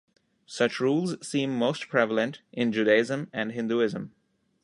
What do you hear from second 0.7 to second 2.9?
rules seem most prevalent in